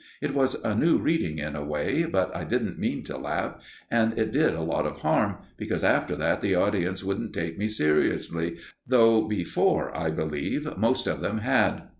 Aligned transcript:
It 0.19 0.33
was 0.33 0.55
a 0.63 0.73
new 0.73 0.97
reading, 0.97 1.37
in 1.37 1.55
a 1.55 1.63
way, 1.63 2.05
but 2.05 2.35
I 2.35 2.43
didn't 2.43 2.79
mean 2.79 3.03
to 3.03 3.19
laugh, 3.19 3.57
and 3.91 4.17
it 4.17 4.31
did 4.31 4.55
a 4.55 4.63
lot 4.63 4.87
of 4.87 5.01
harm, 5.01 5.37
because 5.57 5.83
after 5.83 6.15
that 6.15 6.41
the 6.41 6.55
audience 6.55 7.03
wouldn't 7.03 7.33
take 7.33 7.59
me 7.59 7.67
seriously, 7.67 8.57
though 8.87 9.27
before, 9.27 9.95
I 9.95 10.09
believe, 10.09 10.75
most 10.75 11.05
of 11.05 11.21
them 11.21 11.37
had. 11.37 11.83